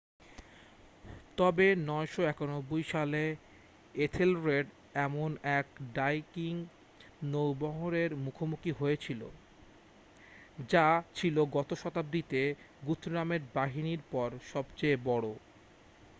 [1.37, 3.23] তবে 991 সালে
[3.95, 4.67] এথেলরেড
[4.97, 6.53] এমন এক ভাইকিং
[7.23, 9.21] নৌবহরের মুখোমুখি হয়েছিল
[10.69, 10.87] যা
[11.15, 12.41] ছিল গত শতাব্দীতে
[12.87, 15.27] গুথরামের বাহিনীর পর সবচেয়ে বড়